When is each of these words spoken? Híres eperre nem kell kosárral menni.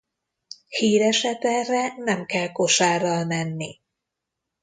Híres 0.67 1.23
eperre 1.23 1.93
nem 1.97 2.25
kell 2.25 2.51
kosárral 2.51 3.25
menni. 3.25 3.79